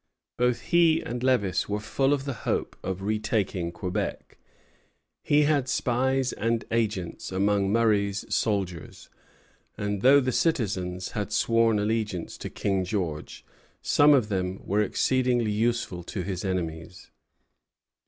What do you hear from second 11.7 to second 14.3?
allegiance to King George, some of